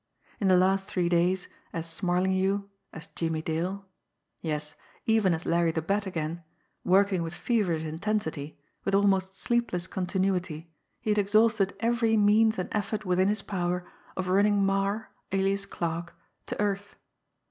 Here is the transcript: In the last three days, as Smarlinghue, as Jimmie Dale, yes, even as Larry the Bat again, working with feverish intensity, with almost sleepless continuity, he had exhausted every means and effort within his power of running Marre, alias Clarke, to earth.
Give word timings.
In 0.39 0.47
the 0.47 0.57
last 0.57 0.87
three 0.87 1.09
days, 1.09 1.47
as 1.73 1.85
Smarlinghue, 1.85 2.67
as 2.91 3.05
Jimmie 3.15 3.43
Dale, 3.43 3.85
yes, 4.41 4.73
even 5.05 5.31
as 5.31 5.45
Larry 5.45 5.69
the 5.69 5.81
Bat 5.83 6.07
again, 6.07 6.43
working 6.83 7.21
with 7.21 7.35
feverish 7.35 7.83
intensity, 7.83 8.57
with 8.83 8.95
almost 8.95 9.37
sleepless 9.37 9.85
continuity, 9.85 10.73
he 11.01 11.11
had 11.11 11.19
exhausted 11.19 11.75
every 11.81 12.17
means 12.17 12.57
and 12.57 12.69
effort 12.71 13.05
within 13.05 13.27
his 13.27 13.43
power 13.43 13.85
of 14.17 14.27
running 14.27 14.65
Marre, 14.65 15.11
alias 15.31 15.67
Clarke, 15.67 16.15
to 16.47 16.59
earth. 16.59 16.95